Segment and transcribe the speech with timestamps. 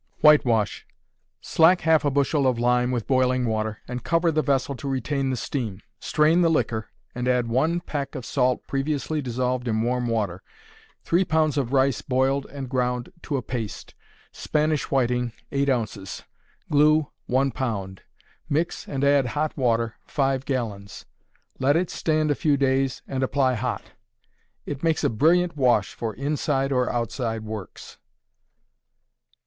[0.21, 0.87] Whitewash.
[1.41, 5.29] Slack half a bushel of lime with boiling water, and cover the vessel to retain
[5.29, 5.79] the steam.
[5.99, 10.41] Strain the liquor, and add one peck of salt previously dissolved in warm water,
[11.03, 11.55] 3 lbs.
[11.55, 13.93] of rice boiled and ground to a paste,
[14.31, 16.23] Spanish whiting, 8 oz.;
[16.71, 17.99] glue, 1 lb.;
[18.49, 21.05] mix and add hot water, 5 gallons;
[21.59, 23.91] let it stand a few days, and apply hot.
[24.65, 27.99] It makes a brilliant wash for inside or outside works.